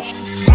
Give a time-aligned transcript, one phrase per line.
[0.00, 0.47] Oh.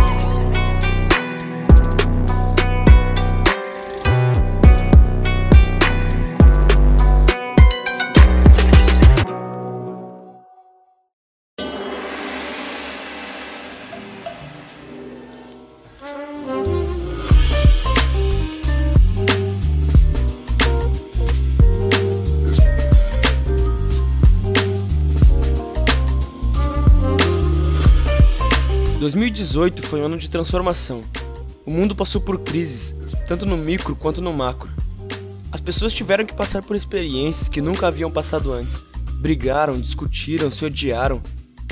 [29.13, 31.03] 2018 foi um ano de transformação.
[31.67, 32.95] O mundo passou por crises,
[33.27, 34.67] tanto no micro quanto no macro.
[35.52, 38.84] As pessoas tiveram que passar por experiências que nunca haviam passado antes.
[39.20, 41.21] Brigaram, discutiram, se odiaram.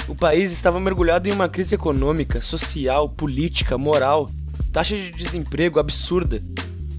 [0.08, 4.30] O país estava mergulhado em uma crise econômica, social, política, moral,
[4.72, 6.44] taxa de desemprego absurda.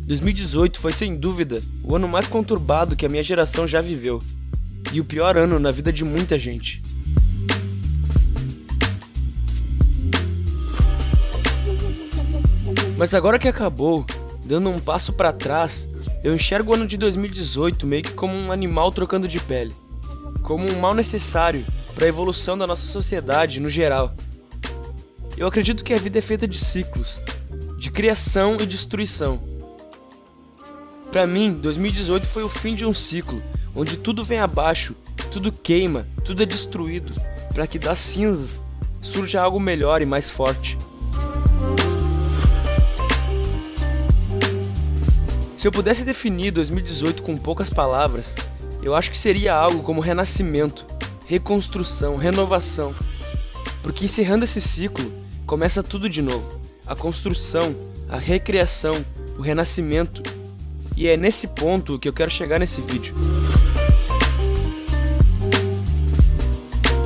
[0.09, 4.19] 2018 foi sem dúvida o ano mais conturbado que a minha geração já viveu.
[4.93, 6.83] E o pior ano na vida de muita gente.
[12.97, 14.05] Mas agora que acabou,
[14.45, 15.89] dando um passo para trás,
[16.23, 19.75] eu enxergo o ano de 2018 meio que como um animal trocando de pele,
[20.43, 24.15] como um mal necessário para a evolução da nossa sociedade no geral.
[25.37, 27.21] Eu acredito que a vida é feita de ciclos,
[27.79, 29.41] de criação e destruição.
[31.11, 33.43] Para mim, 2018 foi o fim de um ciclo,
[33.75, 34.95] onde tudo vem abaixo,
[35.31, 37.13] tudo queima, tudo é destruído,
[37.53, 38.63] para que das cinzas
[39.01, 40.79] surja algo melhor e mais forte.
[45.63, 48.35] Se eu pudesse definir 2018 com poucas palavras,
[48.83, 50.85] eu acho que seria algo como renascimento,
[51.25, 52.93] reconstrução, renovação.
[53.81, 55.13] Porque encerrando esse ciclo,
[55.47, 57.77] começa tudo de novo: a construção,
[58.09, 59.07] a recriação,
[59.39, 60.21] o renascimento.
[60.97, 63.15] E é nesse ponto que eu quero chegar nesse vídeo.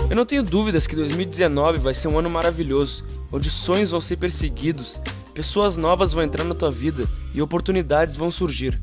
[0.08, 4.16] Eu não tenho dúvidas que 2019 vai ser um ano maravilhoso, onde sonhos vão ser
[4.16, 4.98] perseguidos,
[5.36, 8.80] Pessoas novas vão entrar na tua vida e oportunidades vão surgir.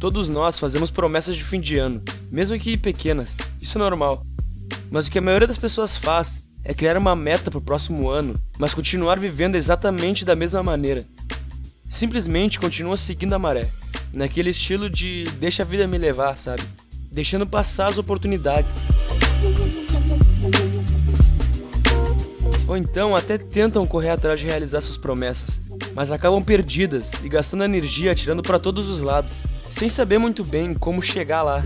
[0.00, 2.02] Todos nós fazemos promessas de fim de ano,
[2.32, 4.26] mesmo que pequenas, isso é normal.
[4.90, 8.10] Mas o que a maioria das pessoas faz é criar uma meta para o próximo
[8.10, 11.04] ano, mas continuar vivendo exatamente da mesma maneira.
[11.88, 13.68] Simplesmente continua seguindo a maré,
[14.12, 16.64] naquele estilo de deixa a vida me levar, sabe?
[17.12, 18.78] Deixando passar as oportunidades.
[22.66, 25.60] Ou então até tentam correr atrás de realizar suas promessas,
[25.98, 30.72] mas acabam perdidas e gastando energia atirando para todos os lados, sem saber muito bem
[30.72, 31.60] como chegar lá.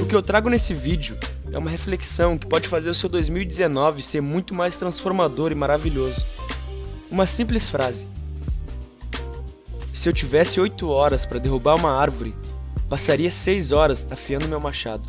[0.00, 1.14] O que eu trago nesse vídeo
[1.52, 6.24] é uma reflexão que pode fazer o seu 2019 ser muito mais transformador e maravilhoso.
[7.10, 8.08] Uma simples frase:
[9.92, 12.34] Se eu tivesse 8 horas para derrubar uma árvore,
[12.88, 15.06] passaria 6 horas afiando meu machado.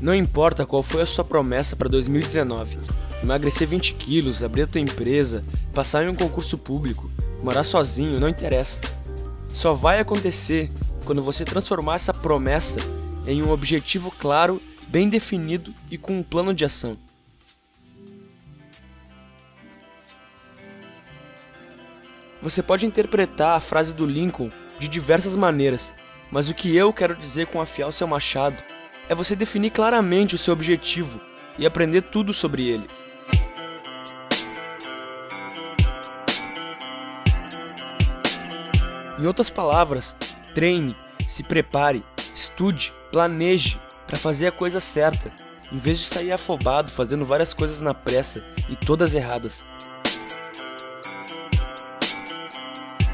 [0.00, 2.97] Não importa qual foi a sua promessa para 2019.
[3.28, 5.44] Emagrecer 20 quilos, abrir a tua empresa,
[5.74, 7.12] passar em um concurso público,
[7.42, 8.80] morar sozinho, não interessa.
[9.50, 10.70] Só vai acontecer
[11.04, 12.80] quando você transformar essa promessa
[13.26, 16.96] em um objetivo claro, bem definido e com um plano de ação.
[22.40, 24.50] Você pode interpretar a frase do Lincoln
[24.80, 25.92] de diversas maneiras,
[26.30, 28.56] mas o que eu quero dizer com afiar o seu machado
[29.06, 31.20] é você definir claramente o seu objetivo
[31.58, 32.86] e aprender tudo sobre ele.
[39.18, 40.14] Em outras palavras,
[40.54, 40.96] treine,
[41.26, 45.32] se prepare, estude, planeje para fazer a coisa certa,
[45.72, 49.66] em vez de sair afobado fazendo várias coisas na pressa e todas erradas.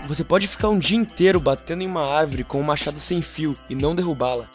[0.06, 3.54] Você pode ficar um dia inteiro batendo em uma árvore com um machado sem fio
[3.70, 4.47] e não derrubá-la.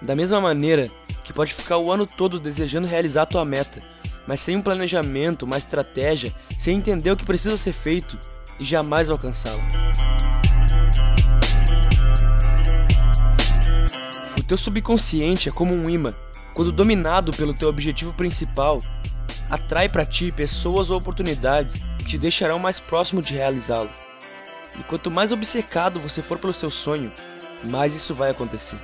[0.00, 0.90] Da mesma maneira
[1.22, 3.82] que pode ficar o ano todo desejando realizar a tua meta,
[4.26, 8.18] mas sem um planejamento, uma estratégia, sem entender o que precisa ser feito
[8.58, 9.62] e jamais alcançá-la.
[14.48, 16.10] Teu subconsciente é como um imã.
[16.54, 18.78] Quando dominado pelo teu objetivo principal,
[19.50, 23.90] atrai para ti pessoas ou oportunidades que te deixarão mais próximo de realizá-lo.
[24.78, 27.12] E quanto mais obcecado você for pelo seu sonho,
[27.66, 28.78] mais isso vai acontecer.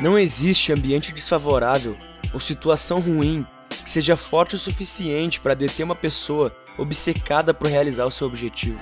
[0.00, 1.96] Não existe ambiente desfavorável
[2.32, 3.46] ou situação ruim
[3.82, 8.78] que seja forte o suficiente para deter uma pessoa obcecada por realizar o seu objetivo.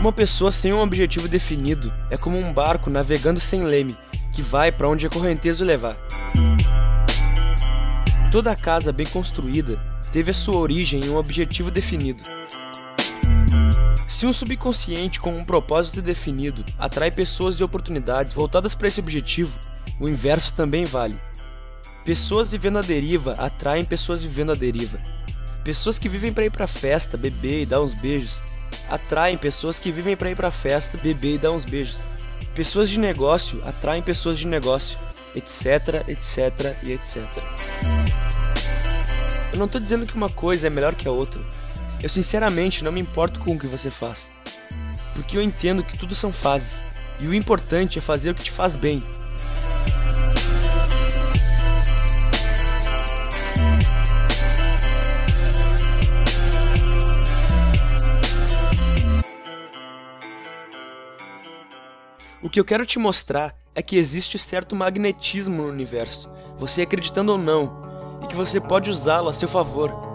[0.00, 3.98] Uma pessoa sem um objetivo definido é como um barco navegando sem leme,
[4.32, 5.96] que vai para onde a correnteza o levar.
[8.30, 9.80] Toda casa bem construída
[10.12, 12.22] teve a sua origem em um objetivo definido.
[14.06, 19.58] Se um subconsciente com um propósito definido atrai pessoas e oportunidades voltadas para esse objetivo,
[20.00, 21.20] o inverso também vale.
[22.04, 25.00] Pessoas vivendo a deriva atraem pessoas vivendo a deriva.
[25.64, 28.40] Pessoas que vivem para ir para festa, beber e dar uns beijos
[28.88, 32.02] atraem pessoas que vivem para ir para festa, beber e dar uns beijos.
[32.54, 34.98] Pessoas de negócio atraem pessoas de negócio,
[35.34, 37.24] etc, etc e etc.
[39.52, 41.40] Eu não estou dizendo que uma coisa é melhor que a outra.
[42.02, 44.30] Eu sinceramente não me importo com o que você faz.
[45.14, 46.84] Porque eu entendo que tudo são fases.
[47.20, 49.02] E o importante é fazer o que te faz bem,
[62.46, 67.32] O que eu quero te mostrar é que existe certo magnetismo no universo, você acreditando
[67.32, 70.05] ou não, e que você pode usá-lo a seu favor.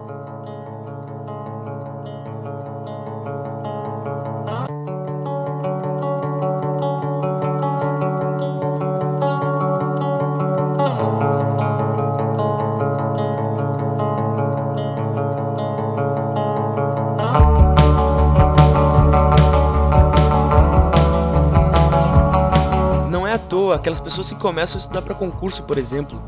[23.82, 26.22] Aquelas pessoas que começam a estudar para concurso, por exemplo,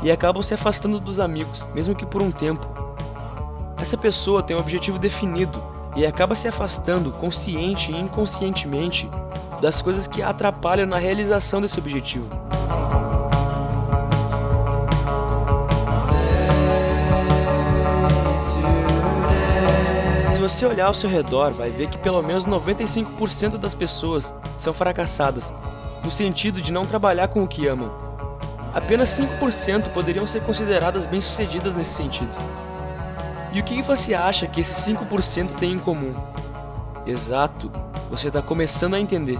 [0.00, 2.64] e acabam se afastando dos amigos, mesmo que por um tempo.
[3.76, 5.60] Essa pessoa tem um objetivo definido
[5.96, 9.10] e acaba se afastando, consciente e inconscientemente,
[9.60, 12.28] das coisas que a atrapalham na realização desse objetivo.
[20.32, 24.72] Se você olhar ao seu redor, vai ver que pelo menos 95% das pessoas são
[24.72, 25.52] fracassadas
[26.02, 27.90] no sentido de não trabalhar com o que amam.
[28.72, 32.30] Apenas 5% poderiam ser consideradas bem-sucedidas nesse sentido.
[33.52, 36.14] E o que você acha que esses 5% têm em comum?
[37.04, 37.70] Exato,
[38.08, 39.38] você está começando a entender.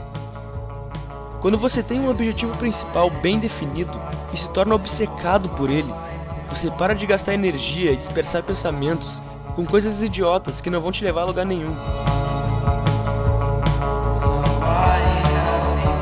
[1.41, 3.99] Quando você tem um objetivo principal bem definido
[4.33, 5.93] e se torna obcecado por ele,
[6.49, 9.23] você para de gastar energia e dispersar pensamentos
[9.55, 11.75] com coisas idiotas que não vão te levar a lugar nenhum.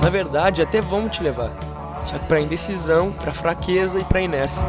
[0.09, 1.51] Na verdade, até vão te levar.
[2.07, 4.67] Só que para indecisão, para fraqueza e para inércia.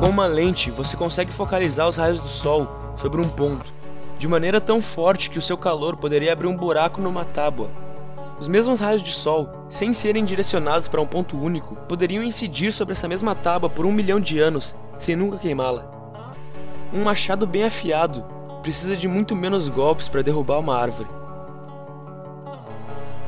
[0.00, 3.70] Com uma lente, você consegue focalizar os raios do sol sobre um ponto,
[4.18, 7.68] de maneira tão forte que o seu calor poderia abrir um buraco numa tábua.
[8.40, 12.92] Os mesmos raios de sol, sem serem direcionados para um ponto único, poderiam incidir sobre
[12.92, 15.84] essa mesma tábua por um milhão de anos, sem nunca queimá-la.
[16.94, 18.24] Um machado bem afiado
[18.62, 21.15] precisa de muito menos golpes para derrubar uma árvore.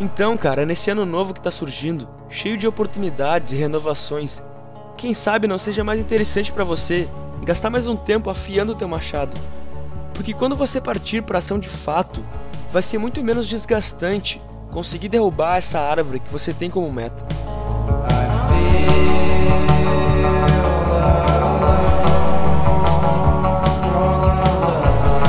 [0.01, 4.41] Então, cara, nesse ano novo que tá surgindo, cheio de oportunidades e renovações,
[4.97, 7.09] quem sabe não seja mais interessante para você
[7.43, 9.37] gastar mais um tempo afiando o teu machado.
[10.15, 12.25] Porque quando você partir para ação de fato,
[12.71, 14.41] vai ser muito menos desgastante
[14.71, 17.27] conseguir derrubar essa árvore que você tem como meta.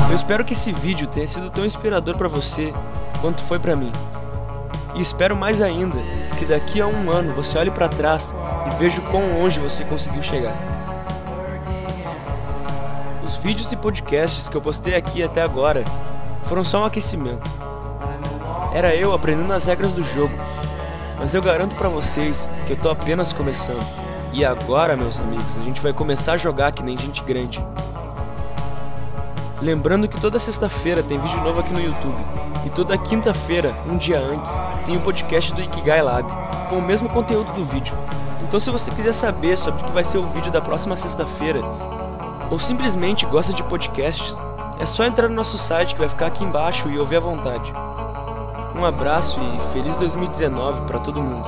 [0.08, 2.72] Eu espero que esse vídeo tenha sido tão inspirador para você
[3.20, 3.90] quanto foi para mim.
[5.00, 5.96] E espero mais ainda
[6.38, 8.34] que daqui a um ano você olhe para trás
[8.66, 10.54] e veja quão longe você conseguiu chegar.
[13.24, 15.86] Os vídeos e podcasts que eu postei aqui até agora
[16.42, 17.50] foram só um aquecimento.
[18.74, 20.34] Era eu aprendendo as regras do jogo,
[21.18, 23.82] mas eu garanto para vocês que eu tô apenas começando.
[24.34, 27.58] E agora, meus amigos, a gente vai começar a jogar que nem gente grande.
[29.62, 32.16] Lembrando que toda sexta-feira tem vídeo novo aqui no YouTube.
[32.64, 34.52] E toda quinta-feira, um dia antes,
[34.86, 36.26] tem o podcast do Ikigai Lab,
[36.70, 37.94] com o mesmo conteúdo do vídeo.
[38.42, 41.60] Então se você quiser saber sobre o que vai ser o vídeo da próxima sexta-feira,
[42.50, 44.34] ou simplesmente gosta de podcasts,
[44.78, 47.70] é só entrar no nosso site que vai ficar aqui embaixo e ouvir à vontade.
[48.74, 51.46] Um abraço e feliz 2019 para todo mundo.